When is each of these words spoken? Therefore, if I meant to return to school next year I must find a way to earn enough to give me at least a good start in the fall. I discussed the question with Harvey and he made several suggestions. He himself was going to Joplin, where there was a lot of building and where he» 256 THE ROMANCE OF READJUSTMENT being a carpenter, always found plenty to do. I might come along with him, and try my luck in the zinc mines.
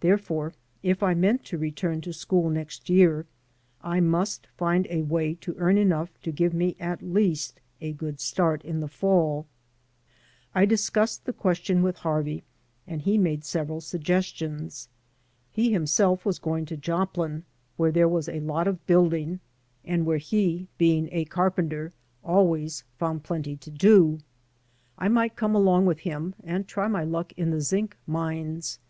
Therefore, 0.00 0.52
if 0.82 1.00
I 1.00 1.14
meant 1.14 1.44
to 1.44 1.56
return 1.56 2.00
to 2.00 2.12
school 2.12 2.50
next 2.50 2.90
year 2.90 3.26
I 3.82 4.00
must 4.00 4.48
find 4.56 4.88
a 4.90 5.02
way 5.02 5.34
to 5.34 5.54
earn 5.58 5.78
enough 5.78 6.20
to 6.22 6.32
give 6.32 6.52
me 6.52 6.74
at 6.80 7.00
least 7.04 7.60
a 7.80 7.92
good 7.92 8.18
start 8.18 8.64
in 8.64 8.80
the 8.80 8.88
fall. 8.88 9.46
I 10.56 10.64
discussed 10.66 11.24
the 11.24 11.32
question 11.32 11.84
with 11.84 11.98
Harvey 11.98 12.42
and 12.84 13.02
he 13.02 13.16
made 13.16 13.44
several 13.44 13.80
suggestions. 13.80 14.88
He 15.52 15.70
himself 15.70 16.26
was 16.26 16.40
going 16.40 16.64
to 16.66 16.76
Joplin, 16.76 17.44
where 17.76 17.92
there 17.92 18.08
was 18.08 18.28
a 18.28 18.40
lot 18.40 18.66
of 18.66 18.84
building 18.88 19.38
and 19.84 20.04
where 20.04 20.18
he» 20.18 20.66
256 20.80 21.34
THE 21.36 21.40
ROMANCE 21.40 21.52
OF 21.52 21.56
READJUSTMENT 21.56 21.70
being 21.70 21.88
a 21.92 21.92
carpenter, 21.92 21.92
always 22.24 22.84
found 22.98 23.22
plenty 23.22 23.54
to 23.56 23.70
do. 23.70 24.18
I 24.98 25.06
might 25.06 25.36
come 25.36 25.54
along 25.54 25.86
with 25.86 26.00
him, 26.00 26.34
and 26.42 26.66
try 26.66 26.88
my 26.88 27.04
luck 27.04 27.32
in 27.36 27.50
the 27.52 27.60
zinc 27.60 27.96
mines. 28.08 28.80